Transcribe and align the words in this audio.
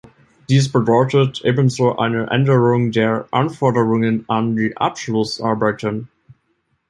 Dies 0.49 0.67
bedeutet 0.71 1.41
ebenso 1.45 1.97
eine 1.99 2.25
Änderung 2.31 2.89
der 2.91 3.27
Anforderungen 3.29 4.25
an 4.27 4.55
die 4.55 4.75
Abschlussarbeiten. 4.75 6.09